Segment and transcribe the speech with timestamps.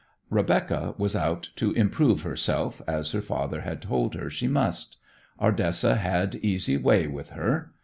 [0.31, 4.97] Rebecca was out to "improve herself," as her father had told her she must.
[5.39, 7.71] Ardessa had easy way with her.